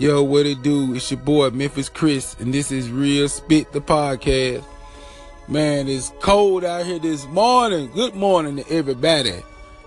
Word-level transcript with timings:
Yo, 0.00 0.22
what 0.22 0.46
it 0.46 0.62
do? 0.62 0.94
It's 0.94 1.10
your 1.10 1.18
boy 1.18 1.50
Memphis 1.50 1.88
Chris, 1.88 2.36
and 2.38 2.54
this 2.54 2.70
is 2.70 2.88
Real 2.88 3.28
Spit 3.28 3.72
the 3.72 3.80
podcast. 3.80 4.62
Man, 5.48 5.88
it's 5.88 6.12
cold 6.20 6.62
out 6.62 6.86
here 6.86 7.00
this 7.00 7.26
morning. 7.26 7.90
Good 7.90 8.14
morning 8.14 8.62
to 8.62 8.70
everybody. 8.70 9.42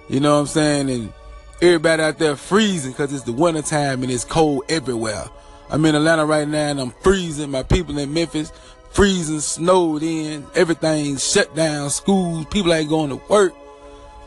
You 0.09 0.19
know 0.19 0.33
what 0.33 0.41
I'm 0.41 0.47
saying? 0.47 0.89
And 0.89 1.13
everybody 1.61 2.03
out 2.03 2.19
there 2.19 2.35
freezing 2.35 2.91
because 2.91 3.13
it's 3.13 3.23
the 3.23 3.31
winter 3.31 3.61
time 3.61 4.03
and 4.03 4.11
it's 4.11 4.25
cold 4.25 4.63
everywhere. 4.67 5.23
I'm 5.69 5.85
in 5.85 5.95
Atlanta 5.95 6.25
right 6.25 6.45
now 6.45 6.71
and 6.71 6.81
I'm 6.81 6.91
freezing. 6.91 7.49
My 7.49 7.63
people 7.63 7.97
in 7.97 8.13
Memphis 8.13 8.51
freezing, 8.89 9.39
snowed 9.39 10.03
in, 10.03 10.45
everything 10.55 11.15
shut 11.15 11.55
down, 11.55 11.89
schools, 11.89 12.45
people 12.47 12.73
ain't 12.73 12.89
going 12.89 13.11
to 13.11 13.21
work. 13.29 13.53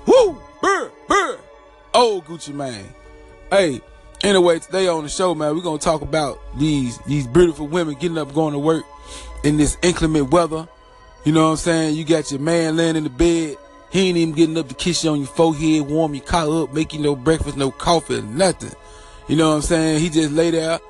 Woo! 0.06 0.40
Brr, 0.62 0.90
brr. 1.06 1.38
Oh, 1.92 2.24
Gucci 2.26 2.54
Mane. 2.54 2.88
Hey, 3.50 3.82
anyway, 4.24 4.58
today 4.58 4.88
on 4.88 5.02
the 5.02 5.08
show, 5.08 5.34
man, 5.34 5.54
we're 5.54 5.62
gonna 5.62 5.78
talk 5.78 6.02
about 6.02 6.40
these 6.58 6.98
these 6.98 7.26
beautiful 7.26 7.66
women 7.66 7.94
getting 7.94 8.18
up, 8.18 8.32
going 8.32 8.52
to 8.52 8.58
work 8.58 8.84
in 9.44 9.56
this 9.56 9.76
inclement 9.82 10.30
weather. 10.30 10.66
You 11.24 11.32
know 11.32 11.44
what 11.44 11.50
I'm 11.52 11.56
saying? 11.56 11.96
You 11.96 12.04
got 12.04 12.30
your 12.30 12.40
man 12.40 12.76
laying 12.76 12.96
in 12.96 13.04
the 13.04 13.10
bed. 13.10 13.56
He 13.90 14.08
ain't 14.08 14.18
even 14.18 14.34
getting 14.34 14.58
up 14.58 14.68
to 14.68 14.74
kiss 14.74 15.04
you 15.04 15.10
on 15.10 15.18
your 15.18 15.28
forehead, 15.28 15.82
warm 15.82 16.14
your 16.14 16.24
collar 16.24 16.64
up, 16.64 16.92
you 16.92 16.98
no 16.98 17.14
breakfast, 17.14 17.56
no 17.56 17.70
coffee, 17.70 18.22
nothing. 18.22 18.72
You 19.28 19.36
know 19.36 19.50
what 19.50 19.56
I'm 19.56 19.62
saying? 19.62 20.00
He 20.00 20.10
just 20.10 20.32
lay 20.32 20.50
there, 20.50 20.80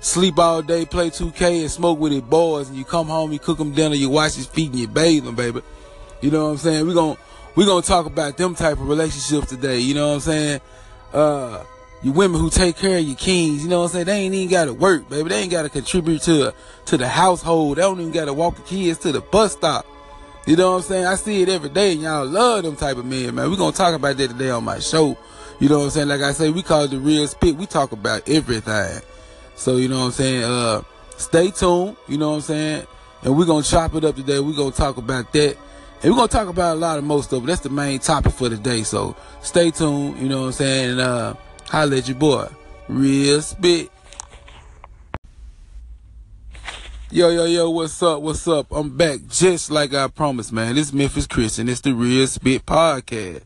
sleep 0.00 0.38
all 0.38 0.60
day, 0.60 0.84
play 0.84 1.10
2K, 1.10 1.60
and 1.60 1.70
smoke 1.70 2.00
with 2.00 2.12
his 2.12 2.22
boys. 2.22 2.68
And 2.68 2.76
you 2.76 2.84
come 2.84 3.06
home, 3.06 3.32
you 3.32 3.38
cook 3.38 3.60
him 3.60 3.72
dinner, 3.72 3.94
you 3.94 4.10
wash 4.10 4.34
his 4.34 4.46
feet, 4.46 4.70
and 4.70 4.80
you 4.80 4.88
bathe 4.88 5.26
him, 5.26 5.36
baby. 5.36 5.62
You 6.20 6.32
know 6.32 6.46
what 6.46 6.50
I'm 6.50 6.56
saying? 6.58 6.86
We're 6.86 6.94
gonna 6.94 7.16
we're 7.54 7.66
gonna 7.66 7.82
talk 7.82 8.06
about 8.06 8.36
them 8.36 8.54
type 8.56 8.78
of 8.78 8.88
relationships 8.88 9.48
today. 9.48 9.78
You 9.78 9.94
know 9.94 10.08
what 10.08 10.14
I'm 10.14 10.20
saying? 10.20 10.60
Uh, 11.12 11.64
you 12.02 12.12
women 12.12 12.40
who 12.40 12.50
take 12.50 12.76
care 12.76 12.98
of 12.98 13.04
your 13.04 13.16
kings, 13.16 13.62
you 13.62 13.68
know 13.68 13.80
what 13.80 13.86
I'm 13.86 13.90
saying? 13.90 14.06
They 14.06 14.18
ain't 14.20 14.34
even 14.34 14.50
gotta 14.50 14.72
work, 14.72 15.08
baby. 15.08 15.28
They 15.28 15.40
ain't 15.40 15.50
gotta 15.50 15.68
contribute 15.68 16.22
to 16.22 16.54
to 16.86 16.96
the 16.96 17.08
household. 17.08 17.78
They 17.78 17.82
don't 17.82 18.00
even 18.00 18.12
gotta 18.12 18.32
walk 18.32 18.56
the 18.56 18.62
kids 18.62 18.98
to 19.00 19.12
the 19.12 19.20
bus 19.20 19.52
stop. 19.52 19.86
You 20.46 20.56
know 20.56 20.70
what 20.70 20.76
I'm 20.78 20.82
saying? 20.82 21.06
I 21.06 21.16
see 21.16 21.42
it 21.42 21.48
every 21.48 21.68
day, 21.68 21.92
and 21.92 22.02
y'all 22.02 22.24
love 22.24 22.62
them 22.62 22.76
type 22.76 22.96
of 22.96 23.04
men, 23.04 23.34
man. 23.34 23.50
We're 23.50 23.56
gonna 23.56 23.72
talk 23.72 23.94
about 23.94 24.16
that 24.16 24.28
today 24.28 24.50
on 24.50 24.64
my 24.64 24.78
show. 24.78 25.18
You 25.58 25.68
know 25.68 25.80
what 25.80 25.84
I'm 25.86 25.90
saying? 25.90 26.08
Like 26.08 26.20
I 26.20 26.32
say, 26.32 26.50
we 26.50 26.62
call 26.62 26.84
it 26.84 26.90
the 26.90 26.98
real 26.98 27.26
spit. 27.26 27.56
We 27.56 27.66
talk 27.66 27.92
about 27.92 28.28
everything. 28.28 29.02
So 29.56 29.76
you 29.76 29.88
know 29.88 29.98
what 29.98 30.04
I'm 30.06 30.12
saying? 30.12 30.44
Uh, 30.44 30.82
stay 31.16 31.50
tuned. 31.50 31.96
You 32.06 32.16
know 32.16 32.30
what 32.30 32.36
I'm 32.36 32.40
saying? 32.42 32.86
And 33.22 33.36
we're 33.36 33.44
gonna 33.44 33.64
chop 33.64 33.94
it 33.94 34.04
up 34.04 34.14
today. 34.14 34.38
We're 34.38 34.56
gonna 34.56 34.70
talk 34.70 34.96
about 34.96 35.32
that. 35.32 35.56
And 36.02 36.12
we're 36.12 36.16
gonna 36.16 36.28
talk 36.28 36.46
about 36.46 36.76
a 36.76 36.78
lot 36.78 36.98
of 36.98 37.04
most 37.04 37.32
of 37.32 37.42
it. 37.42 37.46
That's 37.46 37.60
the 37.60 37.70
main 37.70 37.98
topic 37.98 38.32
for 38.32 38.48
today. 38.48 38.84
So 38.84 39.16
stay 39.42 39.72
tuned, 39.72 40.18
you 40.18 40.28
know 40.28 40.42
what 40.42 40.46
I'm 40.46 40.52
saying? 40.52 40.90
And 40.92 41.00
uh 41.00 41.34
holla 41.68 41.96
at 41.98 42.08
your 42.08 42.16
boy. 42.16 42.48
Real 42.88 43.42
spit. 43.42 43.90
Yo, 47.10 47.30
yo, 47.30 47.44
yo, 47.44 47.70
what's 47.70 48.02
up? 48.02 48.20
What's 48.20 48.46
up? 48.48 48.66
I'm 48.70 48.96
back 48.96 49.20
just 49.28 49.70
like 49.70 49.94
I 49.94 50.08
promised, 50.08 50.52
man. 50.52 50.74
This 50.74 50.88
is 50.88 50.92
Memphis 50.92 51.26
Chris 51.26 51.58
and 51.58 51.68
it's 51.68 51.80
the 51.80 51.94
Real 51.94 52.26
Spit 52.26 52.66
Podcast. 52.66 53.42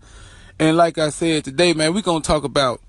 And 0.59 0.77
like 0.77 0.99
I 0.99 1.11
said 1.11 1.45
today, 1.45 1.73
man, 1.73 1.95
we're 1.95 2.03
gonna 2.03 2.21
talk 2.23 2.45
about, 2.45 2.81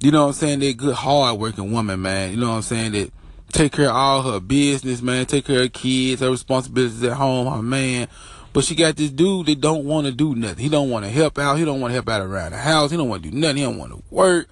you 0.00 0.10
know 0.10 0.22
what 0.22 0.28
I'm 0.28 0.34
saying, 0.34 0.60
that 0.60 0.76
good 0.76 0.94
hard 0.94 1.38
working 1.38 1.72
woman, 1.72 2.02
man. 2.02 2.30
You 2.30 2.38
know 2.38 2.50
what 2.50 2.56
I'm 2.56 2.62
saying? 2.62 2.92
That 2.92 3.12
take 3.52 3.72
care 3.72 3.88
of 3.88 3.96
all 3.96 4.22
her 4.22 4.40
business, 4.40 5.02
man, 5.02 5.26
take 5.26 5.46
care 5.46 5.56
of 5.56 5.62
her 5.62 5.68
kids, 5.68 6.20
her 6.20 6.30
responsibilities 6.30 7.02
at 7.02 7.12
home, 7.12 7.52
her 7.52 7.62
man. 7.62 8.08
But 8.52 8.64
she 8.64 8.74
got 8.74 8.96
this 8.96 9.10
dude 9.10 9.46
that 9.46 9.60
don't 9.60 9.84
want 9.84 10.06
to 10.06 10.12
do 10.12 10.34
nothing. 10.34 10.58
He 10.58 10.68
don't 10.68 10.90
want 10.90 11.04
to 11.04 11.10
help 11.10 11.38
out. 11.38 11.56
He 11.56 11.64
don't 11.64 11.80
want 11.80 11.90
to 11.90 11.94
help 11.94 12.08
out 12.08 12.22
around 12.22 12.52
the 12.52 12.58
house. 12.58 12.90
He 12.90 12.96
don't 12.96 13.08
want 13.08 13.22
to 13.22 13.30
do 13.30 13.36
nothing. 13.36 13.58
He 13.58 13.62
don't 13.62 13.78
want 13.78 13.92
to 13.92 14.02
work. 14.10 14.48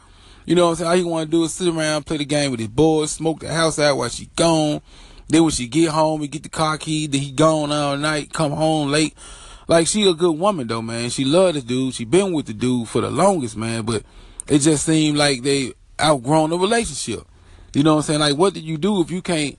You 0.46 0.54
know 0.54 0.66
what 0.66 0.70
I'm 0.70 0.76
saying? 0.76 0.90
All 0.90 0.96
he 0.96 1.04
want 1.04 1.30
to 1.30 1.36
do 1.36 1.44
is 1.44 1.54
sit 1.54 1.74
around, 1.74 2.04
play 2.04 2.18
the 2.18 2.24
game 2.24 2.50
with 2.50 2.60
his 2.60 2.68
boys, 2.68 3.12
smoke 3.12 3.40
the 3.40 3.52
house 3.52 3.78
out 3.78 3.96
while 3.96 4.08
she 4.08 4.28
gone. 4.36 4.82
Then 5.28 5.42
when 5.42 5.52
she 5.52 5.66
get 5.66 5.90
home, 5.90 6.20
he 6.20 6.28
get 6.28 6.42
the 6.42 6.50
car 6.50 6.76
key. 6.76 7.06
Then 7.06 7.22
he 7.22 7.32
gone 7.32 7.72
all 7.72 7.96
night, 7.96 8.32
come 8.32 8.52
home 8.52 8.90
late. 8.90 9.14
Like 9.66 9.86
she 9.86 10.06
a 10.08 10.12
good 10.12 10.38
woman 10.38 10.66
though, 10.66 10.82
man. 10.82 11.08
She 11.08 11.24
love 11.24 11.54
this 11.54 11.64
dude. 11.64 11.94
She 11.94 12.04
been 12.04 12.32
with 12.32 12.46
the 12.46 12.52
dude 12.52 12.88
for 12.88 13.00
the 13.00 13.10
longest, 13.10 13.56
man. 13.56 13.84
But 13.84 14.02
it 14.46 14.58
just 14.58 14.84
seemed 14.84 15.16
like 15.16 15.42
they 15.42 15.72
outgrown 16.00 16.50
the 16.50 16.58
relationship. 16.58 17.26
You 17.72 17.82
know 17.82 17.94
what 17.94 18.00
I'm 18.00 18.06
saying? 18.06 18.20
Like 18.20 18.36
what 18.36 18.52
do 18.52 18.60
you 18.60 18.76
do 18.76 19.00
if 19.00 19.10
you 19.10 19.22
can't 19.22 19.58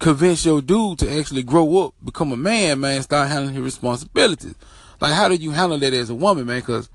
convince 0.00 0.44
your 0.44 0.60
dude 0.60 0.98
to 0.98 1.18
actually 1.18 1.44
grow 1.44 1.84
up, 1.84 1.94
become 2.04 2.32
a 2.32 2.36
man, 2.36 2.80
man, 2.80 3.00
start 3.02 3.28
handling 3.28 3.54
his 3.54 3.62
responsibilities? 3.62 4.56
Like 5.00 5.12
how 5.12 5.28
do 5.28 5.36
you 5.36 5.52
handle 5.52 5.78
that 5.78 5.94
as 5.94 6.10
a 6.10 6.14
woman, 6.14 6.46
man? 6.46 6.62
Cause 6.62 6.88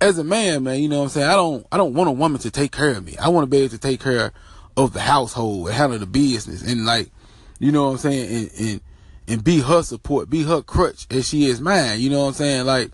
as 0.00 0.18
a 0.18 0.24
man, 0.24 0.62
man, 0.62 0.80
you 0.80 0.88
know 0.88 0.98
what 0.98 1.04
I'm 1.04 1.10
saying? 1.10 1.28
I 1.28 1.34
don't 1.34 1.66
I 1.72 1.76
don't 1.76 1.94
want 1.94 2.08
a 2.08 2.12
woman 2.12 2.40
to 2.40 2.50
take 2.50 2.72
care 2.72 2.90
of 2.90 3.04
me. 3.04 3.16
I 3.16 3.28
want 3.28 3.44
to 3.44 3.50
be 3.50 3.58
able 3.58 3.70
to 3.70 3.78
take 3.78 4.00
care 4.00 4.32
of 4.76 4.92
the 4.92 5.00
household 5.00 5.68
and 5.68 5.76
handle 5.76 5.98
the 5.98 6.06
business 6.06 6.62
and 6.62 6.86
like 6.86 7.10
you 7.58 7.72
know 7.72 7.86
what 7.86 7.92
I'm 7.92 7.98
saying, 7.98 8.34
and, 8.34 8.50
and 8.60 8.80
and 9.26 9.44
be 9.44 9.60
her 9.60 9.82
support, 9.82 10.30
be 10.30 10.44
her 10.44 10.62
crutch 10.62 11.06
as 11.10 11.28
she 11.28 11.46
is 11.46 11.60
mine. 11.60 12.00
You 12.00 12.10
know 12.10 12.20
what 12.20 12.28
I'm 12.28 12.34
saying? 12.34 12.66
Like, 12.66 12.90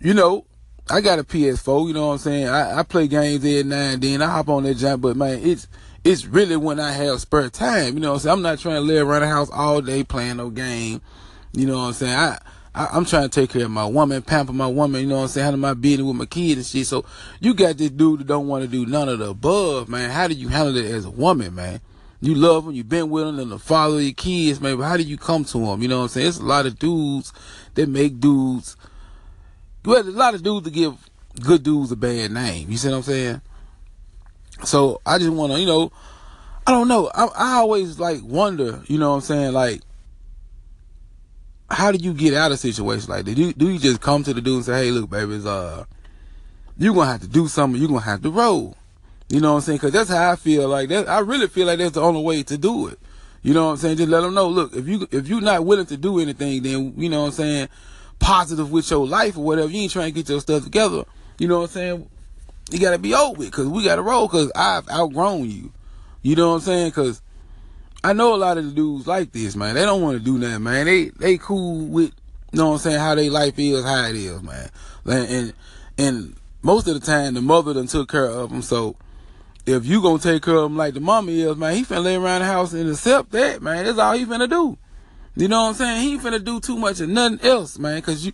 you 0.00 0.14
know, 0.14 0.46
I 0.88 1.00
got 1.00 1.18
a 1.18 1.24
PS4. 1.24 1.88
You 1.88 1.94
know 1.94 2.06
what 2.06 2.12
I'm 2.14 2.18
saying? 2.18 2.48
I, 2.48 2.78
I 2.78 2.82
play 2.84 3.06
games 3.06 3.44
every 3.44 3.64
now 3.64 3.90
and 3.90 4.02
then. 4.02 4.22
I 4.22 4.30
hop 4.30 4.48
on 4.48 4.62
that 4.62 4.76
jump, 4.76 5.02
but 5.02 5.16
man, 5.16 5.40
it's 5.42 5.68
it's 6.04 6.24
really 6.24 6.56
when 6.56 6.80
I 6.80 6.92
have 6.92 7.20
spare 7.20 7.50
time. 7.50 7.94
You 7.94 8.00
know 8.00 8.10
what 8.10 8.14
I'm 8.14 8.20
saying? 8.20 8.32
I'm 8.32 8.42
not 8.42 8.58
trying 8.60 8.76
to 8.76 8.80
live 8.80 9.06
around 9.06 9.22
the 9.22 9.28
house 9.28 9.50
all 9.52 9.82
day 9.82 10.04
playing 10.04 10.38
no 10.38 10.48
game. 10.48 11.02
You 11.52 11.66
know 11.66 11.78
what 11.78 11.84
I'm 11.84 11.92
saying? 11.92 12.14
I, 12.16 12.38
I 12.74 12.96
am 12.96 13.04
trying 13.04 13.28
to 13.28 13.40
take 13.40 13.50
care 13.50 13.64
of 13.64 13.70
my 13.70 13.86
woman, 13.86 14.22
pamper 14.22 14.52
my 14.52 14.66
woman. 14.66 15.00
You 15.00 15.08
know 15.08 15.16
what 15.16 15.22
I'm 15.22 15.28
saying? 15.28 15.44
Handle 15.44 15.60
my 15.60 15.74
business 15.74 16.06
with 16.06 16.16
my 16.16 16.26
kid 16.26 16.58
and 16.58 16.66
shit. 16.66 16.86
So 16.86 17.04
you 17.40 17.54
got 17.54 17.76
this 17.76 17.90
dude 17.90 18.20
that 18.20 18.26
don't 18.28 18.46
want 18.46 18.62
to 18.64 18.68
do 18.68 18.86
none 18.86 19.08
of 19.08 19.18
the 19.18 19.30
above, 19.30 19.88
man. 19.88 20.10
How 20.10 20.28
do 20.28 20.34
you 20.34 20.48
handle 20.48 20.76
it 20.76 20.84
as 20.84 21.04
a 21.04 21.10
woman, 21.10 21.54
man? 21.54 21.80
You 22.20 22.34
love 22.34 22.66
them, 22.66 22.74
you've 22.74 22.88
been 22.88 23.08
with 23.08 23.24
them, 23.24 23.38
and 23.38 23.50
the 23.50 23.58
father 23.58 23.96
of 23.96 24.02
your 24.02 24.12
kids, 24.12 24.60
man. 24.60 24.76
But 24.76 24.84
how 24.84 24.96
do 24.96 25.02
you 25.02 25.16
come 25.16 25.44
to 25.46 25.58
them? 25.58 25.82
You 25.82 25.88
know 25.88 25.98
what 25.98 26.02
I'm 26.04 26.08
saying? 26.10 26.28
It's 26.28 26.38
a 26.38 26.44
lot 26.44 26.66
of 26.66 26.78
dudes 26.78 27.32
that 27.74 27.88
make 27.88 28.20
dudes. 28.20 28.76
Well, 29.84 30.06
a 30.06 30.10
lot 30.10 30.34
of 30.34 30.42
dudes 30.42 30.64
that 30.64 30.74
give 30.74 30.96
good 31.40 31.62
dudes 31.62 31.90
a 31.90 31.96
bad 31.96 32.30
name. 32.30 32.70
You 32.70 32.76
see 32.76 32.88
what 32.88 32.96
I'm 32.96 33.02
saying? 33.02 33.40
So 34.64 35.00
I 35.06 35.18
just 35.18 35.30
want 35.30 35.52
to, 35.54 35.58
you 35.58 35.66
know, 35.66 35.90
I 36.66 36.72
don't 36.72 36.88
know. 36.88 37.10
I, 37.14 37.26
I 37.26 37.52
always 37.54 37.98
like 37.98 38.22
wonder, 38.22 38.82
you 38.86 38.98
know 38.98 39.10
what 39.10 39.16
I'm 39.16 39.20
saying? 39.22 39.52
Like, 39.52 39.80
how 41.70 41.92
do 41.92 41.98
you 41.98 42.12
get 42.12 42.34
out 42.34 42.52
of 42.52 42.58
situations 42.58 43.08
like 43.08 43.24
that? 43.24 43.34
Do, 43.34 43.52
do 43.52 43.70
you 43.70 43.78
just 43.78 44.00
come 44.00 44.24
to 44.24 44.34
the 44.34 44.40
dude 44.40 44.56
and 44.56 44.64
say, 44.64 44.86
hey, 44.86 44.90
look, 44.90 45.08
baby, 45.08 45.34
it's, 45.34 45.46
uh, 45.46 45.84
you're 46.76 46.94
going 46.94 47.06
to 47.06 47.12
have 47.12 47.20
to 47.20 47.28
do 47.28 47.46
something. 47.46 47.80
You're 47.80 47.88
going 47.88 48.00
to 48.00 48.06
have 48.06 48.22
to 48.22 48.30
roll. 48.30 48.76
You 49.28 49.40
know 49.40 49.52
what 49.52 49.58
I'm 49.58 49.62
saying? 49.62 49.78
Cause 49.78 49.92
that's 49.92 50.10
how 50.10 50.32
I 50.32 50.36
feel 50.36 50.68
like 50.68 50.88
that. 50.88 51.08
I 51.08 51.20
really 51.20 51.46
feel 51.46 51.66
like 51.68 51.78
that's 51.78 51.92
the 51.92 52.00
only 52.00 52.22
way 52.22 52.42
to 52.42 52.58
do 52.58 52.88
it. 52.88 52.98
You 53.42 53.54
know 53.54 53.66
what 53.66 53.70
I'm 53.72 53.76
saying? 53.76 53.98
Just 53.98 54.08
let 54.08 54.22
them 54.22 54.34
know, 54.34 54.48
look, 54.48 54.74
if 54.74 54.88
you, 54.88 55.06
if 55.12 55.28
you're 55.28 55.40
not 55.40 55.64
willing 55.64 55.86
to 55.86 55.96
do 55.96 56.18
anything, 56.18 56.62
then, 56.62 56.94
you 56.96 57.08
know 57.08 57.20
what 57.20 57.26
I'm 57.28 57.32
saying? 57.32 57.68
Positive 58.18 58.70
with 58.70 58.90
your 58.90 59.06
life 59.06 59.38
or 59.38 59.44
whatever. 59.44 59.70
You 59.70 59.82
ain't 59.82 59.92
trying 59.92 60.12
to 60.12 60.12
get 60.12 60.28
your 60.28 60.40
stuff 60.40 60.64
together. 60.64 61.04
You 61.38 61.46
know 61.46 61.60
what 61.60 61.70
I'm 61.70 61.74
saying? 61.74 62.10
You 62.70 62.80
gotta 62.80 62.98
be 62.98 63.14
over 63.14 63.44
it. 63.44 63.52
Cause 63.52 63.66
we 63.66 63.84
gotta 63.84 64.02
roll. 64.02 64.28
Cause 64.28 64.50
I've 64.54 64.88
outgrown 64.90 65.48
you. 65.48 65.72
You 66.22 66.34
know 66.34 66.50
what 66.50 66.54
I'm 66.56 66.60
saying? 66.62 66.92
Cause 66.92 67.22
I 68.02 68.12
know 68.14 68.34
a 68.34 68.36
lot 68.36 68.56
of 68.58 68.64
the 68.64 68.70
dudes 68.70 69.06
like 69.06 69.32
this, 69.32 69.56
man. 69.56 69.74
They 69.74 69.82
don't 69.82 70.00
want 70.00 70.18
to 70.18 70.24
do 70.24 70.38
nothing, 70.38 70.62
man. 70.62 70.86
They, 70.86 71.10
they 71.10 71.36
cool 71.36 71.86
with, 71.86 72.12
you 72.52 72.58
know 72.58 72.68
what 72.68 72.72
I'm 72.74 72.78
saying? 72.78 72.98
How 72.98 73.14
their 73.14 73.30
life 73.30 73.58
is, 73.58 73.84
how 73.84 74.04
it 74.04 74.16
is, 74.16 74.42
man. 74.42 74.70
And, 75.04 75.28
and, 75.28 75.52
and 75.98 76.36
most 76.62 76.88
of 76.88 76.94
the 76.94 77.00
time, 77.00 77.34
the 77.34 77.42
mother 77.42 77.74
done 77.74 77.86
took 77.86 78.10
care 78.10 78.26
of 78.26 78.50
them. 78.50 78.62
So, 78.62 78.96
if 79.66 79.86
you 79.86 80.00
gonna 80.00 80.18
take 80.18 80.42
care 80.42 80.56
of 80.56 80.62
them 80.64 80.76
like 80.76 80.94
the 80.94 81.00
mama 81.00 81.30
is, 81.30 81.56
man, 81.56 81.74
he 81.74 81.84
finna 81.84 82.04
lay 82.04 82.16
around 82.16 82.40
the 82.40 82.46
house 82.46 82.72
and 82.72 82.88
accept 82.88 83.30
that, 83.32 83.62
man. 83.62 83.84
That's 83.84 83.98
all 83.98 84.14
he 84.14 84.24
finna 84.24 84.48
do. 84.48 84.78
You 85.36 85.48
know 85.48 85.62
what 85.62 85.68
I'm 85.68 85.74
saying? 85.74 86.02
He 86.02 86.18
finna 86.18 86.42
do 86.42 86.60
too 86.60 86.76
much 86.76 87.00
of 87.00 87.08
nothing 87.08 87.40
else, 87.42 87.78
man, 87.78 88.00
cause 88.02 88.24
you, 88.24 88.32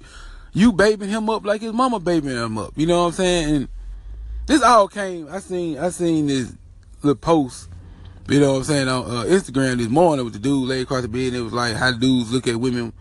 you 0.53 0.73
babying 0.73 1.11
him 1.11 1.29
up 1.29 1.45
like 1.45 1.61
his 1.61 1.73
mama 1.73 2.01
babying 2.01 2.37
him 2.37 2.57
up. 2.59 2.73
You 2.77 2.87
know 2.87 3.01
what 3.03 3.07
I'm 3.09 3.13
saying? 3.13 3.55
And 3.55 3.69
this 4.47 4.63
all 4.63 4.89
came, 4.89 5.29
I 5.31 5.41
seen, 5.41 5.79
I 5.79 5.91
seen 5.91 6.27
this 6.29 6.53
little 7.03 7.17
post, 7.17 7.69
you 8.29 8.41
know 8.41 8.53
what 8.53 8.59
I'm 8.59 8.65
saying, 8.65 8.89
on 8.89 9.05
uh, 9.05 9.25
Instagram 9.25 9.79
this 9.79 9.89
morning 9.89 10.25
with 10.25 10.35
the 10.35 10.41
dude 10.41 10.69
laid 10.69 10.83
across 10.83 11.03
the 11.03 11.09
bed 11.09 11.29
and 11.29 11.37
it 11.37 11.41
was 11.43 11.53
like 11.53 11.77
how 11.77 11.93
dudes 11.93 12.33
look 12.33 12.49
at 12.49 12.57
women 12.57 12.93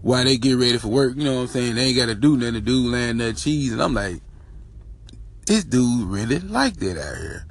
while 0.00 0.24
they 0.24 0.38
get 0.38 0.54
ready 0.54 0.78
for 0.78 0.88
work. 0.88 1.14
You 1.16 1.24
know 1.24 1.34
what 1.34 1.40
I'm 1.42 1.46
saying? 1.48 1.74
They 1.74 1.82
ain't 1.86 1.96
gotta 1.96 2.14
do 2.14 2.36
nothing. 2.36 2.54
The 2.54 2.60
dude 2.60 2.92
laying 2.92 3.18
that 3.18 3.36
cheese 3.36 3.72
and 3.72 3.82
I'm 3.82 3.94
like, 3.94 4.20
this 5.46 5.64
dude 5.64 6.08
really 6.08 6.38
like 6.38 6.76
that 6.76 6.96
out 6.96 7.16
here. 7.16 7.46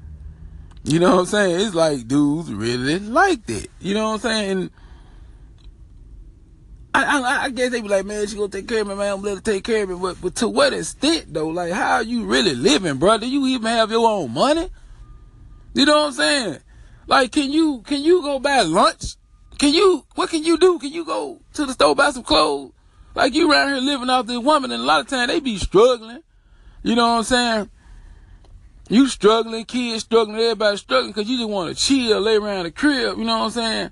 You 0.83 0.99
know 0.99 1.11
what 1.11 1.19
I'm 1.19 1.25
saying? 1.27 1.61
It's 1.61 1.75
like 1.75 2.07
dudes 2.07 2.51
really 2.51 2.97
liked 2.99 3.49
it. 3.49 3.69
You 3.79 3.93
know 3.93 4.09
what 4.09 4.25
I'm 4.25 4.31
saying? 4.31 4.71
I, 6.93 7.19
I, 7.19 7.43
I 7.43 7.49
guess 7.51 7.71
they 7.71 7.81
be 7.81 7.87
like, 7.87 8.05
man, 8.05 8.25
she 8.27 8.35
gonna 8.35 8.49
take 8.49 8.67
care 8.67 8.81
of 8.81 8.87
me, 8.87 8.95
man. 8.95 9.13
I'm 9.13 9.23
her 9.23 9.39
take 9.39 9.63
care 9.63 9.83
of 9.83 9.89
me. 9.89 9.95
But, 9.95 10.21
but 10.21 10.35
to 10.35 10.49
what 10.49 10.73
extent 10.73 11.33
though? 11.33 11.47
Like, 11.47 11.71
how 11.71 11.95
are 11.95 12.03
you 12.03 12.25
really 12.25 12.55
living, 12.55 12.97
bro? 12.97 13.17
Do 13.17 13.29
you 13.29 13.45
even 13.47 13.67
have 13.67 13.91
your 13.91 14.09
own 14.09 14.31
money? 14.31 14.69
You 15.73 15.85
know 15.85 16.01
what 16.01 16.07
I'm 16.07 16.13
saying? 16.13 16.57
Like, 17.11 17.33
can 17.33 17.51
you 17.51 17.81
can 17.81 18.01
you 18.05 18.21
go 18.21 18.39
buy 18.39 18.61
lunch? 18.61 19.17
Can 19.59 19.73
you 19.73 20.05
what 20.15 20.29
can 20.29 20.45
you 20.45 20.57
do? 20.57 20.79
Can 20.79 20.93
you 20.93 21.03
go 21.03 21.41
to 21.55 21.65
the 21.65 21.73
store 21.73 21.93
buy 21.93 22.11
some 22.11 22.23
clothes? 22.23 22.71
Like 23.13 23.35
you 23.35 23.51
around 23.51 23.67
here 23.67 23.79
living 23.79 24.09
off 24.09 24.27
this 24.27 24.39
woman, 24.39 24.71
and 24.71 24.81
a 24.81 24.85
lot 24.85 25.01
of 25.01 25.07
time 25.09 25.27
they 25.27 25.41
be 25.41 25.57
struggling. 25.57 26.23
You 26.83 26.95
know 26.95 27.09
what 27.09 27.17
I'm 27.17 27.23
saying? 27.23 27.69
You 28.87 29.07
struggling, 29.07 29.65
kids 29.65 30.03
struggling, 30.03 30.37
everybody 30.37 30.77
struggling 30.77 31.11
because 31.11 31.29
you 31.29 31.37
just 31.37 31.49
want 31.49 31.75
to 31.75 31.83
chill, 31.83 32.21
lay 32.21 32.37
around 32.37 32.63
the 32.63 32.71
crib, 32.71 33.17
you 33.17 33.25
know 33.25 33.39
what 33.39 33.45
I'm 33.45 33.51
saying? 33.51 33.91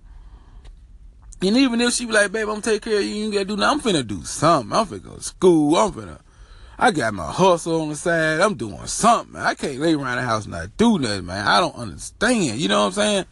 And 1.42 1.57
even 1.57 1.81
if 1.81 1.94
she 1.94 2.06
be 2.06 2.13
like, 2.13 2.31
babe, 2.31 2.44
I'm 2.44 2.62
gonna 2.62 2.62
take 2.62 2.83
care 2.83 3.00
of 3.00 3.04
you, 3.04 3.10
you 3.10 3.24
ain't 3.25 3.33
gotta 3.33 3.45
do 3.45 3.57
nothing, 3.57 3.95
I'm 3.95 4.04
finna 4.04 4.07
do 4.07 4.24
something. 4.24 4.72
I'm 4.72 4.86
finna 4.86 5.04
go 5.04 5.15
to 5.15 5.24
school, 5.24 5.75
I'm 5.75 5.92
finna, 5.92 6.19
I 6.81 6.92
got 6.92 7.14
my 7.14 7.30
hustle 7.30 7.81
on 7.81 7.90
the 7.90 7.96
side, 7.96 8.40
I'm 8.40 8.56
doing 8.56 8.88
something, 8.88 9.34
man. 9.34 9.46
I 9.46 9.54
can't 9.54 9.80
lay 9.80 9.96
around 9.96 10.16
the 10.16 10.22
house 10.22 10.46
and 10.46 10.54
not 10.54 10.78
do 10.78 10.98
nothing, 10.98 11.26
man. 11.26 11.46
I 11.46 11.60
don't 11.60 11.76
understand, 11.76 12.58
you 12.58 12.70
know 12.70 12.80
what 12.80 12.88
I'm 12.88 12.92
saying? 12.94 13.26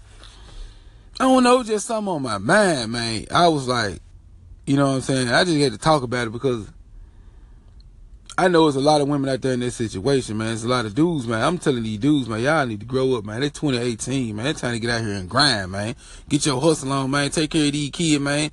I 1.19 1.23
don't 1.23 1.43
know, 1.43 1.63
just 1.63 1.87
something 1.87 2.13
on 2.13 2.21
my 2.21 2.39
mind, 2.39 2.91
man. 2.91 3.25
I 3.31 3.47
was 3.47 3.65
like, 3.65 4.01
you 4.65 4.75
know 4.75 4.87
what 4.87 4.95
I'm 4.95 5.01
saying? 5.01 5.29
I 5.29 5.45
just 5.45 5.57
had 5.57 5.71
to 5.71 5.77
talk 5.77 6.03
about 6.03 6.27
it 6.27 6.31
because 6.31 6.69
I 8.37 8.49
know 8.49 8.65
there's 8.65 8.75
a 8.75 8.81
lot 8.81 8.99
of 8.99 9.07
women 9.07 9.29
out 9.29 9.41
there 9.41 9.53
in 9.53 9.61
this 9.61 9.75
situation, 9.75 10.37
man. 10.37 10.47
There's 10.47 10.65
a 10.65 10.69
lot 10.69 10.85
of 10.85 10.93
dudes, 10.93 11.25
man. 11.25 11.41
I'm 11.41 11.57
telling 11.57 11.83
these 11.83 11.99
dudes, 11.99 12.27
man, 12.27 12.41
y'all 12.41 12.65
need 12.65 12.81
to 12.81 12.85
grow 12.85 13.15
up, 13.15 13.23
man. 13.23 13.43
It's 13.43 13.57
2018, 13.59 14.35
man. 14.35 14.47
It's 14.47 14.59
time 14.59 14.73
to 14.73 14.79
get 14.79 14.89
out 14.89 15.01
here 15.01 15.13
and 15.13 15.29
grind, 15.29 15.71
man. 15.71 15.95
Get 16.27 16.45
your 16.45 16.59
hustle 16.59 16.91
on, 16.91 17.09
man. 17.09 17.29
Take 17.29 17.51
care 17.51 17.65
of 17.65 17.71
these 17.71 17.91
kids, 17.91 18.21
man. 18.21 18.51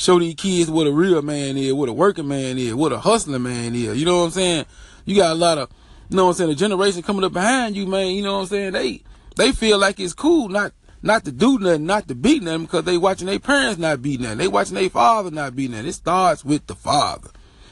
Show 0.00 0.18
these 0.18 0.34
kids 0.34 0.70
what 0.70 0.86
a 0.86 0.92
real 0.92 1.20
man 1.20 1.58
is, 1.58 1.74
what 1.74 1.90
a 1.90 1.92
working 1.92 2.26
man 2.26 2.56
is, 2.56 2.74
what 2.74 2.90
a 2.90 2.98
hustling 2.98 3.42
man 3.42 3.74
is. 3.74 3.98
You 3.98 4.06
know 4.06 4.20
what 4.20 4.24
I'm 4.24 4.30
saying? 4.30 4.64
You 5.04 5.14
got 5.14 5.32
a 5.32 5.34
lot 5.34 5.58
of, 5.58 5.68
you 6.08 6.16
know 6.16 6.24
what 6.24 6.30
I'm 6.30 6.36
saying, 6.36 6.50
a 6.52 6.54
generation 6.54 7.02
coming 7.02 7.22
up 7.22 7.34
behind 7.34 7.76
you, 7.76 7.86
man. 7.86 8.14
You 8.14 8.22
know 8.22 8.36
what 8.36 8.40
I'm 8.40 8.46
saying? 8.46 8.72
They, 8.72 9.02
they 9.36 9.52
feel 9.52 9.78
like 9.78 10.00
it's 10.00 10.14
cool 10.14 10.48
not, 10.48 10.72
not 11.02 11.26
to 11.26 11.32
do 11.32 11.58
nothing, 11.58 11.84
not 11.84 12.08
to 12.08 12.14
beat 12.14 12.42
nothing 12.42 12.62
because 12.62 12.84
they 12.84 12.96
watching 12.96 13.26
their 13.26 13.38
parents 13.38 13.78
not 13.78 14.00
beat 14.00 14.20
nothing. 14.20 14.38
They 14.38 14.48
watching 14.48 14.76
their 14.76 14.88
father 14.88 15.30
not 15.30 15.54
beat 15.54 15.70
nothing. 15.70 15.88
It 15.88 15.92
starts 15.92 16.46
with 16.46 16.66
the 16.66 16.74
father. 16.74 17.28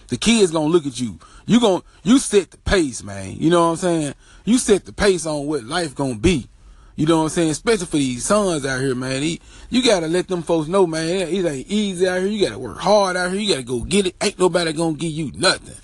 The 0.09 0.19
kids 0.19 0.53
gonna 0.53 0.69
look 0.69 0.85
at 0.85 1.01
you 1.01 1.19
you 1.49 1.61
gon' 1.61 1.83
you 2.03 2.19
set 2.19 2.51
the 2.51 2.59
pace, 2.59 3.03
man. 3.03 3.37
You 3.37 3.49
know 3.49 3.65
what 3.65 3.71
I'm 3.71 3.77
saying? 3.77 4.15
You 4.45 4.59
set 4.59 4.85
the 4.85 4.93
pace 4.93 5.25
on 5.25 5.47
what 5.47 5.65
life 5.65 5.95
gonna 5.95 6.15
be. 6.15 6.47
You 6.99 7.07
know 7.07 7.19
what 7.19 7.23
I'm 7.25 7.29
saying? 7.29 7.51
Especially 7.51 7.87
for 7.87 7.97
these 7.97 8.25
sons 8.25 8.67
out 8.67 8.81
here, 8.81 8.95
man. 8.95 9.23
He, 9.23 9.41
you 9.71 9.85
gotta 9.85 10.09
let 10.09 10.27
them 10.27 10.43
folks 10.43 10.67
know, 10.67 10.85
man. 10.85 11.09
It 11.09 11.45
ain't 11.45 11.69
easy 11.69 12.09
out 12.09 12.19
here. 12.19 12.27
You 12.27 12.45
gotta 12.45 12.59
work 12.59 12.79
hard 12.79 13.17
out 13.17 13.31
here. 13.31 13.41
You 13.41 13.55
gotta 13.55 13.63
go 13.63 13.81
get 13.85 14.07
it. 14.07 14.17
Ain't 14.21 14.39
nobody 14.39 14.73
gonna 14.73 14.97
give 14.97 15.13
you 15.13 15.31
nothing. 15.37 15.77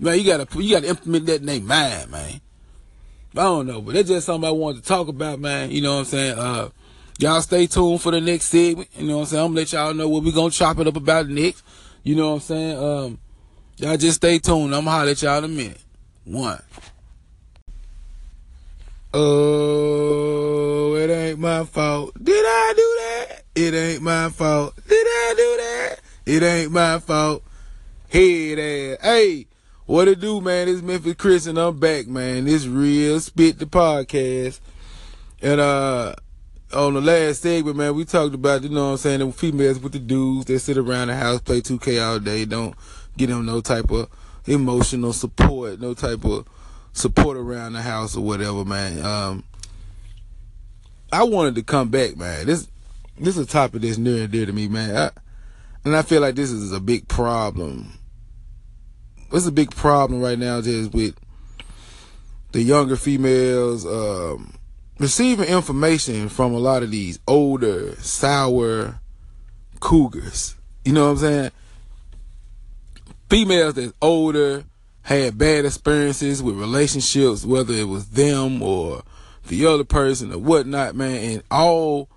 Man, 0.00 0.18
you 0.18 0.24
gotta 0.24 0.48
you 0.58 0.74
gotta 0.74 0.88
implement 0.88 1.26
that 1.26 1.40
in 1.40 1.46
their 1.46 1.60
mind, 1.60 2.10
man. 2.10 2.40
I 3.32 3.42
don't 3.42 3.66
know, 3.66 3.82
but 3.82 3.94
that's 3.94 4.08
just 4.08 4.24
something 4.24 4.48
I 4.48 4.50
wanted 4.50 4.82
to 4.82 4.88
talk 4.88 5.08
about, 5.08 5.38
man. 5.38 5.70
You 5.70 5.82
know 5.82 5.94
what 5.94 5.98
I'm 5.98 6.04
saying? 6.06 6.38
Uh, 6.38 6.70
y'all 7.18 7.42
stay 7.42 7.66
tuned 7.66 8.00
for 8.00 8.10
the 8.10 8.20
next 8.22 8.46
segment. 8.46 8.88
You 8.96 9.08
know 9.08 9.16
what 9.16 9.20
I'm 9.20 9.26
saying? 9.26 9.44
I'm 9.44 9.50
gonna 9.50 9.60
let 9.60 9.72
y'all 9.72 9.92
know 9.94 10.08
what 10.08 10.22
we 10.22 10.32
gonna 10.32 10.50
chop 10.50 10.78
it 10.78 10.86
up 10.86 10.96
about 10.96 11.28
next. 11.28 11.62
You 12.02 12.16
know 12.16 12.28
what 12.28 12.34
I'm 12.34 12.40
saying? 12.40 12.78
Um, 12.78 13.18
Y'all 13.78 13.96
just 13.98 14.16
stay 14.16 14.38
tuned. 14.38 14.74
I'm 14.74 14.86
gonna 14.86 14.90
holler 14.90 15.10
at 15.10 15.20
y'all 15.20 15.36
in 15.36 15.44
a 15.44 15.48
minute. 15.48 15.80
One. 16.24 16.62
Oh, 19.18 20.94
it 20.94 21.08
ain't 21.08 21.38
my 21.38 21.64
fault. 21.64 22.12
Did 22.22 22.44
I 22.44 22.74
do 22.76 22.98
that? 23.00 23.44
It 23.54 23.72
ain't 23.72 24.02
my 24.02 24.28
fault. 24.28 24.74
Did 24.86 25.06
I 25.06 25.34
do 25.34 25.56
that? 25.56 26.00
It 26.26 26.42
ain't 26.42 26.70
my 26.70 26.98
fault. 26.98 27.42
Head 28.10 28.58
ass. 28.58 28.98
Hey, 29.00 29.46
what 29.86 30.06
it 30.06 30.20
do, 30.20 30.42
man? 30.42 30.68
It's 30.68 30.82
Memphis 30.82 31.14
Chris 31.14 31.46
and 31.46 31.56
I'm 31.56 31.78
back, 31.78 32.06
man. 32.08 32.44
This 32.44 32.66
real 32.66 33.18
spit 33.20 33.58
the 33.58 33.64
podcast. 33.64 34.60
And 35.40 35.62
uh 35.62 36.14
on 36.74 36.92
the 36.92 37.00
last 37.00 37.40
segment, 37.40 37.78
man, 37.78 37.94
we 37.94 38.04
talked 38.04 38.34
about, 38.34 38.64
you 38.64 38.68
know 38.68 38.84
what 38.84 38.90
I'm 38.90 38.96
saying, 38.98 39.20
the 39.20 39.32
females 39.32 39.78
with 39.78 39.92
the 39.92 39.98
dudes 39.98 40.44
that 40.44 40.58
sit 40.58 40.76
around 40.76 41.08
the 41.08 41.16
house, 41.16 41.40
play 41.40 41.62
2K 41.62 42.06
all 42.06 42.18
day, 42.18 42.44
don't 42.44 42.74
get 43.16 43.28
them 43.28 43.46
no 43.46 43.62
type 43.62 43.90
of 43.90 44.10
emotional 44.44 45.14
support, 45.14 45.80
no 45.80 45.94
type 45.94 46.22
of 46.26 46.46
support 46.96 47.36
around 47.36 47.74
the 47.74 47.82
house 47.82 48.16
or 48.16 48.22
whatever, 48.22 48.64
man. 48.64 49.04
Um, 49.04 49.44
I 51.12 51.22
wanted 51.24 51.54
to 51.56 51.62
come 51.62 51.88
back, 51.88 52.16
man. 52.16 52.46
This 52.46 52.68
this 53.18 53.36
is 53.36 53.46
a 53.46 53.48
topic 53.48 53.82
that's 53.82 53.98
near 53.98 54.24
and 54.24 54.32
dear 54.32 54.46
to 54.46 54.52
me, 54.52 54.68
man. 54.68 54.96
I, 54.96 55.10
and 55.84 55.96
I 55.96 56.02
feel 56.02 56.20
like 56.20 56.34
this 56.34 56.50
is 56.50 56.72
a 56.72 56.80
big 56.80 57.06
problem. 57.08 57.92
It's 59.32 59.46
a 59.46 59.52
big 59.52 59.70
problem 59.70 60.20
right 60.20 60.38
now, 60.38 60.60
just 60.60 60.92
with 60.92 61.16
the 62.52 62.62
younger 62.62 62.96
females 62.96 63.86
um, 63.86 64.54
receiving 64.98 65.48
information 65.48 66.28
from 66.28 66.52
a 66.52 66.58
lot 66.58 66.82
of 66.82 66.90
these 66.90 67.18
older, 67.26 67.94
sour 67.96 69.00
cougars. 69.80 70.56
You 70.84 70.92
know 70.92 71.04
what 71.06 71.10
I'm 71.12 71.18
saying? 71.18 71.50
females 73.28 73.74
that's 73.74 73.92
older 74.00 74.64
had 75.06 75.38
bad 75.38 75.64
experiences 75.64 76.42
with 76.42 76.58
relationships, 76.58 77.44
whether 77.44 77.72
it 77.72 77.86
was 77.86 78.08
them 78.08 78.60
or 78.60 79.04
the 79.46 79.64
other 79.64 79.84
person 79.84 80.32
or 80.32 80.38
whatnot, 80.38 80.96
man, 80.96 81.32
and 81.32 81.42
all 81.48 82.10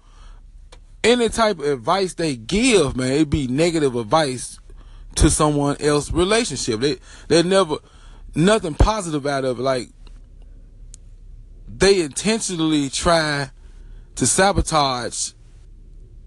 any 1.03 1.29
type 1.29 1.59
of 1.59 1.65
advice 1.65 2.15
they 2.15 2.35
give, 2.35 2.97
man, 2.97 3.11
it 3.11 3.29
be 3.29 3.47
negative 3.47 3.95
advice 3.95 4.59
to 5.15 5.29
someone 5.29 5.77
else's 5.79 6.11
relationship. 6.11 6.79
They 6.79 6.97
they 7.27 7.43
never 7.43 7.75
nothing 8.33 8.73
positive 8.73 9.27
out 9.27 9.45
of 9.45 9.59
it. 9.59 9.61
Like 9.61 9.89
they 11.67 12.01
intentionally 12.01 12.89
try 12.89 13.51
to 14.15 14.25
sabotage 14.25 15.33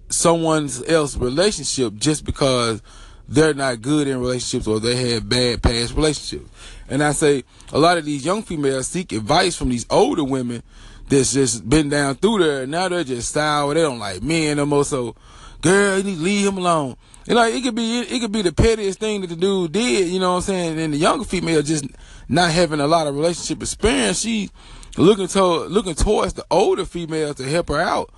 someone 0.09 0.71
else's 0.87 1.19
relationship 1.19 1.95
just 1.97 2.25
because 2.25 2.83
they're 3.29 3.55
not 3.55 3.81
good 3.83 4.09
in 4.09 4.21
relationships 4.21 4.67
or 4.67 4.81
they 4.81 4.97
had 4.97 5.29
bad 5.29 5.63
past 5.63 5.95
relationships. 5.95 6.51
And 6.89 7.03
I 7.03 7.13
say 7.13 7.45
a 7.73 7.79
lot 7.79 7.99
of 7.99 8.05
these 8.05 8.25
young 8.25 8.43
females 8.43 8.89
seek 8.89 9.13
advice 9.13 9.57
from 9.57 9.71
these 9.71 9.87
older 9.89 10.25
women 10.25 10.63
that's 11.09 11.33
just 11.33 11.69
been 11.69 11.89
down 11.89 12.17
through 12.17 12.39
there. 12.39 12.63
And 12.63 12.73
now 12.73 12.89
they're 12.89 13.05
just 13.05 13.33
sour. 13.33 13.75
They 13.75 13.83
don't 13.83 13.99
like 13.99 14.23
men 14.23 14.57
no 14.57 14.67
more. 14.67 14.85
So, 14.85 15.15
girl, 15.61 15.99
you 15.99 16.05
need 16.05 16.17
to 16.17 16.23
leave 16.23 16.49
him 16.49 16.59
alone. 16.59 16.97
And 17.29 17.37
like 17.37 17.55
it 17.55 17.63
could 17.63 17.75
be 17.75 18.01
it 18.01 18.21
could 18.21 18.33
be 18.33 18.43
the 18.43 18.53
pettiest 18.53 18.99
thing 18.99 19.21
that 19.21 19.29
the 19.29 19.37
dude 19.37 19.73
did, 19.73 20.09
you 20.09 20.19
know 20.19 20.33
what 20.33 20.37
I'm 20.39 20.43
saying? 20.43 20.81
And 20.81 20.93
the 20.93 20.99
younger 20.99 21.25
female 21.25 21.63
just 21.63 21.87
not 22.29 22.51
having 22.51 22.81
a 22.81 22.87
lot 22.87 23.07
of 23.07 23.15
relationship 23.15 23.63
experience, 23.63 24.21
she 24.21 24.51
looking 24.97 25.29
to 25.29 25.45
looking 25.45 25.95
towards 25.95 26.35
the 26.35 26.45
older 26.51 26.85
female 26.85 27.33
to 27.35 27.45
help 27.45 27.69
her 27.69 27.79
out. 27.79 28.13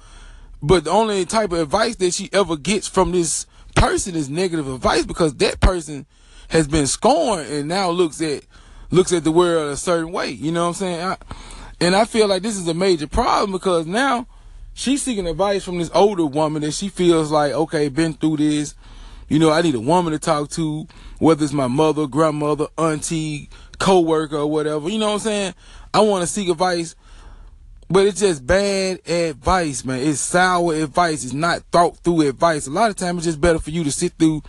But 0.62 0.84
the 0.84 0.90
only 0.90 1.26
type 1.26 1.52
of 1.52 1.58
advice 1.58 1.96
that 1.96 2.14
she 2.14 2.30
ever 2.32 2.56
gets 2.56 2.88
from 2.88 3.12
this 3.12 3.46
person 3.74 4.14
is 4.14 4.28
negative 4.28 4.68
advice 4.68 5.04
because 5.06 5.34
that 5.36 5.60
person 5.60 6.06
has 6.48 6.68
been 6.68 6.86
scorned 6.86 7.48
and 7.48 7.68
now 7.68 7.90
looks 7.90 8.20
at 8.20 8.44
looks 8.90 9.12
at 9.12 9.24
the 9.24 9.32
world 9.32 9.72
a 9.72 9.76
certain 9.76 10.12
way. 10.12 10.30
You 10.30 10.52
know 10.52 10.62
what 10.62 10.68
I'm 10.68 10.74
saying? 10.74 11.00
I, 11.00 11.16
and 11.80 11.96
I 11.96 12.04
feel 12.04 12.28
like 12.28 12.42
this 12.42 12.56
is 12.56 12.68
a 12.68 12.74
major 12.74 13.06
problem 13.06 13.52
because 13.52 13.86
now 13.86 14.26
she's 14.72 15.02
seeking 15.02 15.26
advice 15.26 15.64
from 15.64 15.78
this 15.78 15.90
older 15.94 16.26
woman 16.26 16.62
that 16.62 16.72
she 16.72 16.88
feels 16.88 17.31
like, 17.31 17.52
okay, 17.52 17.88
been 17.88 18.14
through 18.14 18.38
this. 18.38 18.74
You 19.28 19.38
know, 19.38 19.50
I 19.50 19.62
need 19.62 19.74
a 19.74 19.81
woman 19.81 20.12
to 20.12 20.19
talk 20.19 20.50
to, 20.50 20.86
whether 21.19 21.43
it's 21.43 21.52
my 21.52 21.66
mother, 21.66 22.06
grandmother, 22.06 22.66
auntie, 22.76 23.48
co-worker, 23.78 24.36
or 24.36 24.46
whatever. 24.50 24.88
You 24.88 24.98
know 24.98 25.06
what 25.06 25.14
I'm 25.14 25.20
saying? 25.20 25.54
I 25.93 26.00
want 26.00 26.22
to 26.22 26.26
seek 26.26 26.48
advice 26.48 26.94
but 27.88 28.06
it's 28.06 28.20
just 28.20 28.46
bad 28.46 29.06
advice, 29.08 29.84
man. 29.84 30.00
It's 30.00 30.20
sour 30.20 30.74
advice. 30.74 31.24
It's 31.24 31.32
not 31.32 31.62
thought 31.70 31.96
through 31.98 32.22
advice. 32.22 32.67
A 32.67 32.70
lot 32.70 32.91
of 32.91 32.96
times 32.96 33.19
it's 33.19 33.26
just 33.26 33.41
better 33.41 33.58
for 33.58 33.70
you 33.70 33.84
to 33.84 33.93
sit 33.93 34.12
through 34.19 34.43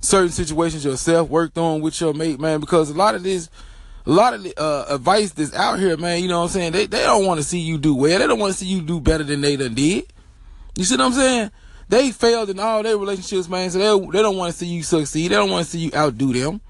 certain 0.00 0.30
situations 0.30 0.84
yourself, 0.84 1.28
worked 1.28 1.56
on 1.58 1.80
with 1.80 2.00
your 2.00 2.14
mate, 2.14 2.38
man, 2.38 2.60
because 2.60 2.90
a 2.90 2.94
lot 2.94 3.14
of 3.14 3.22
this, 3.22 3.48
a 4.06 4.10
lot 4.10 4.34
of 4.34 4.42
the, 4.42 4.54
uh, 4.60 4.84
advice 4.90 5.32
that's 5.32 5.54
out 5.54 5.78
here, 5.78 5.96
man, 5.96 6.22
you 6.22 6.28
know 6.28 6.40
what 6.40 6.46
I'm 6.46 6.50
saying? 6.50 6.72
They, 6.72 6.86
they 6.86 7.02
don't 7.02 7.24
want 7.24 7.40
to 7.40 7.44
see 7.44 7.58
you 7.58 7.78
do 7.78 7.94
well. 7.94 8.18
They 8.18 8.26
don't 8.26 8.38
want 8.38 8.52
to 8.52 8.58
see 8.58 8.66
you 8.66 8.82
do 8.82 9.00
better 9.00 9.24
than 9.24 9.40
they 9.40 9.56
done 9.56 9.74
did. 9.74 10.06
You 10.76 10.84
see 10.84 10.96
what 10.96 11.06
I'm 11.06 11.12
saying? 11.12 11.50
They 11.88 12.10
failed 12.12 12.50
in 12.50 12.58
all 12.60 12.82
their 12.82 12.98
relationships, 12.98 13.48
man, 13.48 13.70
so 13.70 13.78
they, 13.78 14.06
they 14.10 14.22
don't 14.22 14.36
want 14.36 14.52
to 14.52 14.58
see 14.58 14.66
you 14.66 14.82
succeed. 14.82 15.30
They 15.30 15.36
don't 15.36 15.50
want 15.50 15.64
to 15.64 15.70
see 15.70 15.80
you 15.80 15.90
outdo 15.94 16.32
them. 16.32 16.60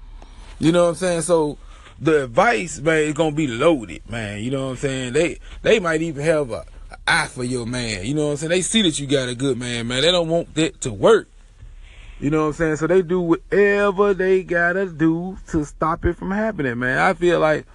You 0.59 0.71
know 0.71 0.83
what 0.83 0.89
I'm 0.89 0.95
saying? 0.95 1.21
So, 1.21 1.57
the 1.99 2.25
advice, 2.25 2.79
man, 2.79 3.03
is 3.03 3.13
gonna 3.13 3.35
be 3.35 3.47
loaded, 3.47 4.07
man. 4.09 4.43
You 4.43 4.51
know 4.51 4.65
what 4.65 4.71
I'm 4.71 4.77
saying? 4.77 5.13
They 5.13 5.39
they 5.61 5.79
might 5.79 6.01
even 6.01 6.23
have 6.23 6.51
a, 6.51 6.65
a 6.91 6.97
eye 7.07 7.27
for 7.27 7.43
your 7.43 7.65
man. 7.65 8.05
You 8.05 8.13
know 8.13 8.25
what 8.25 8.31
I'm 8.31 8.37
saying? 8.37 8.49
They 8.49 8.61
see 8.61 8.81
that 8.83 8.99
you 8.99 9.07
got 9.07 9.29
a 9.29 9.35
good 9.35 9.57
man, 9.57 9.87
man. 9.87 10.01
They 10.01 10.11
don't 10.11 10.29
want 10.29 10.53
that 10.55 10.81
to 10.81 10.93
work. 10.93 11.27
You 12.19 12.29
know 12.29 12.41
what 12.41 12.47
I'm 12.47 12.53
saying? 12.53 12.75
So 12.77 12.87
they 12.87 13.01
do 13.01 13.19
whatever 13.19 14.13
they 14.13 14.43
gotta 14.43 14.87
do 14.87 15.37
to 15.49 15.65
stop 15.65 16.05
it 16.05 16.13
from 16.17 16.31
happening, 16.31 16.79
man. 16.79 16.97
I 16.99 17.13
feel 17.13 17.39
like, 17.39 17.65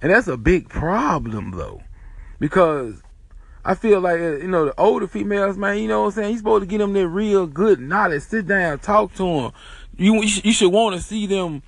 and 0.00 0.12
that's 0.12 0.28
a 0.28 0.36
big 0.36 0.68
problem 0.68 1.52
though, 1.52 1.82
because 2.38 3.02
I 3.64 3.74
feel 3.74 4.00
like 4.00 4.20
uh, 4.20 4.36
you 4.36 4.48
know 4.48 4.66
the 4.66 4.74
older 4.80 5.06
females, 5.06 5.56
man. 5.56 5.78
You 5.78 5.88
know 5.88 6.00
what 6.00 6.06
I'm 6.06 6.12
saying? 6.12 6.32
You 6.32 6.38
supposed 6.38 6.62
to 6.62 6.66
get 6.66 6.78
them 6.78 6.92
that 6.92 7.08
real 7.08 7.46
good 7.46 7.80
knowledge. 7.80 8.22
Sit 8.22 8.46
down, 8.46 8.78
talk 8.78 9.14
to 9.14 9.24
them. 9.24 9.52
You 9.96 10.22
you 10.22 10.52
should 10.52 10.72
want 10.72 10.96
to 10.96 11.02
see 11.02 11.26
them 11.26 11.62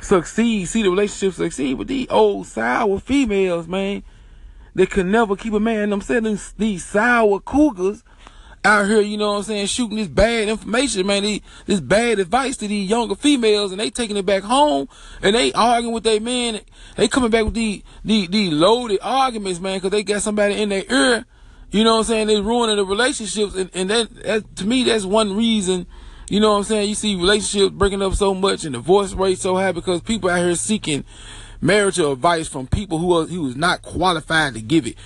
succeed, 0.00 0.68
see 0.68 0.82
the 0.82 0.90
relationship 0.90 1.34
succeed 1.34 1.78
with 1.78 1.88
these 1.88 2.06
old 2.10 2.46
sour 2.46 2.98
females, 3.00 3.66
man. 3.66 4.02
They 4.74 4.86
could 4.86 5.06
never 5.06 5.36
keep 5.36 5.54
a 5.54 5.60
man. 5.60 5.92
I'm 5.92 6.02
saying 6.02 6.38
these 6.58 6.84
sour 6.84 7.40
cougars 7.40 8.04
out 8.66 8.86
here, 8.86 9.00
you 9.00 9.16
know 9.16 9.32
what 9.32 9.38
I'm 9.38 9.42
saying, 9.44 9.66
shooting 9.66 9.96
this 9.96 10.08
bad 10.08 10.48
information, 10.48 11.06
man, 11.06 11.40
this 11.66 11.80
bad 11.80 12.18
advice 12.18 12.56
to 12.58 12.68
these 12.68 12.90
younger 12.90 13.14
females, 13.14 13.70
and 13.70 13.80
they 13.80 13.90
taking 13.90 14.16
it 14.16 14.26
back 14.26 14.42
home, 14.42 14.88
and 15.22 15.36
they 15.36 15.52
arguing 15.52 15.94
with 15.94 16.02
their 16.02 16.20
men. 16.20 16.60
They 16.96 17.06
coming 17.08 17.30
back 17.30 17.44
with 17.44 17.54
the 17.54 17.82
the 18.04 18.26
the 18.26 18.50
loaded 18.50 18.98
arguments, 19.02 19.60
man, 19.60 19.78
because 19.78 19.92
they 19.92 20.02
got 20.02 20.22
somebody 20.22 20.60
in 20.60 20.68
their 20.68 20.84
ear. 20.90 21.24
You 21.70 21.84
know 21.84 21.94
what 21.94 21.98
I'm 22.00 22.04
saying? 22.04 22.26
They 22.26 22.40
ruining 22.40 22.76
the 22.76 22.84
relationships, 22.84 23.54
and, 23.54 23.70
and 23.72 23.90
that, 23.90 24.14
that 24.24 24.56
to 24.56 24.66
me, 24.66 24.84
that's 24.84 25.04
one 25.04 25.36
reason. 25.36 25.86
You 26.28 26.40
know 26.40 26.52
what 26.52 26.58
I'm 26.58 26.64
saying? 26.64 26.88
You 26.88 26.94
see 26.94 27.14
relationships 27.14 27.74
breaking 27.74 28.02
up 28.02 28.14
so 28.14 28.34
much, 28.34 28.64
and 28.64 28.74
divorce 28.74 29.12
rate 29.12 29.38
so 29.38 29.56
high 29.56 29.72
because 29.72 30.00
people 30.00 30.28
out 30.28 30.38
here 30.38 30.54
seeking 30.56 31.04
marital 31.60 32.12
advice 32.12 32.48
from 32.48 32.66
people 32.66 32.98
who 32.98 33.16
are 33.16 33.26
who 33.26 33.48
is 33.48 33.56
not 33.56 33.82
qualified 33.82 34.54
to 34.54 34.60
give 34.60 34.86
it 34.86 34.96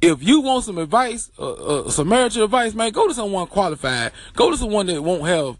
if 0.00 0.22
you 0.22 0.40
want 0.40 0.64
some 0.64 0.78
advice, 0.78 1.30
uh, 1.38 1.52
uh, 1.52 1.90
some 1.90 2.08
marital 2.08 2.44
advice, 2.44 2.74
man, 2.74 2.92
go 2.92 3.08
to 3.08 3.14
someone 3.14 3.46
qualified. 3.46 4.12
Go 4.34 4.50
to 4.50 4.56
someone 4.56 4.86
that 4.86 5.02
won't 5.02 5.26
have 5.26 5.58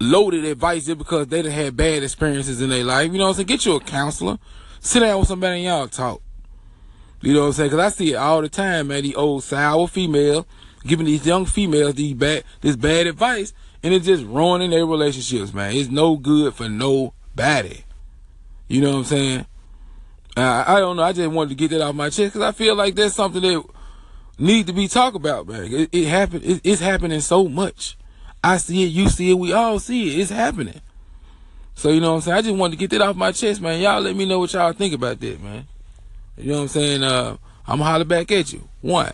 loaded 0.00 0.44
advice 0.44 0.86
just 0.86 0.98
because 0.98 1.26
they 1.26 1.42
done 1.42 1.50
had 1.50 1.76
bad 1.76 2.02
experiences 2.02 2.60
in 2.60 2.70
their 2.70 2.84
life. 2.84 3.12
You 3.12 3.18
know 3.18 3.24
what 3.24 3.30
I'm 3.30 3.34
saying? 3.36 3.46
Get 3.46 3.66
you 3.66 3.76
a 3.76 3.80
counselor. 3.80 4.38
Sit 4.80 5.00
down 5.00 5.18
with 5.18 5.28
somebody 5.28 5.56
and 5.56 5.64
y'all 5.64 5.88
talk. 5.88 6.22
You 7.20 7.34
know 7.34 7.40
what 7.40 7.46
I'm 7.48 7.52
saying? 7.52 7.70
Cause 7.70 7.80
I 7.80 7.88
see 7.90 8.12
it 8.12 8.16
all 8.16 8.40
the 8.40 8.48
time, 8.48 8.88
man. 8.88 9.02
The 9.02 9.16
old 9.16 9.44
sour 9.44 9.86
female 9.88 10.46
giving 10.84 11.04
these 11.04 11.26
young 11.26 11.44
females 11.44 11.94
these 11.94 12.14
bad, 12.14 12.44
this 12.62 12.76
bad 12.76 13.06
advice, 13.06 13.52
and 13.82 13.94
it's 13.94 14.06
just 14.06 14.24
ruining 14.24 14.70
their 14.70 14.86
relationships, 14.86 15.54
man. 15.54 15.74
It's 15.74 15.88
no 15.88 16.16
good 16.16 16.54
for 16.54 16.68
nobody. 16.68 17.82
You 18.68 18.80
know 18.80 18.90
what 18.90 18.98
I'm 18.98 19.04
saying? 19.04 19.46
Uh, 20.36 20.64
I 20.66 20.80
don't 20.80 20.96
know. 20.96 21.02
I 21.02 21.12
just 21.12 21.30
wanted 21.30 21.50
to 21.50 21.54
get 21.56 21.70
that 21.70 21.80
off 21.80 21.94
my 21.94 22.08
chest 22.08 22.34
because 22.34 22.42
I 22.42 22.52
feel 22.52 22.74
like 22.74 22.94
that's 22.94 23.14
something 23.14 23.42
that 23.42 23.64
need 24.38 24.66
to 24.68 24.72
be 24.72 24.88
talked 24.88 25.16
about, 25.16 25.48
man. 25.48 25.72
It, 25.72 25.88
it 25.92 26.06
happened. 26.06 26.44
It, 26.44 26.60
it's 26.62 26.80
happening 26.80 27.20
so 27.20 27.48
much. 27.48 27.96
I 28.42 28.56
see 28.58 28.84
it. 28.84 28.86
You 28.86 29.08
see 29.08 29.30
it. 29.30 29.34
We 29.34 29.52
all 29.52 29.78
see 29.78 30.10
it. 30.14 30.20
It's 30.20 30.30
happening. 30.30 30.80
So 31.74 31.90
you 31.90 32.00
know 32.00 32.10
what 32.10 32.16
I'm 32.16 32.20
saying. 32.22 32.36
I 32.38 32.42
just 32.42 32.56
wanted 32.56 32.72
to 32.72 32.78
get 32.78 32.90
that 32.90 33.00
off 33.00 33.16
my 33.16 33.32
chest, 33.32 33.60
man. 33.60 33.80
Y'all 33.80 34.00
let 34.00 34.14
me 34.14 34.26
know 34.26 34.38
what 34.38 34.52
y'all 34.52 34.72
think 34.72 34.94
about 34.94 35.20
that, 35.20 35.42
man. 35.42 35.66
You 36.36 36.52
know 36.52 36.56
what 36.56 36.62
I'm 36.62 36.68
saying. 36.68 37.02
Uh, 37.02 37.36
I'm 37.66 37.80
holler 37.80 38.04
back 38.04 38.30
at 38.30 38.52
you. 38.52 38.68
One. 38.80 39.12